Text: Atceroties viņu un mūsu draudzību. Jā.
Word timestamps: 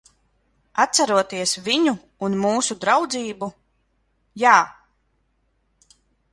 Atceroties 0.83 1.53
viņu 1.67 1.93
un 2.29 2.39
mūsu 2.47 2.79
draudzību. 2.87 3.51
Jā. 4.47 4.57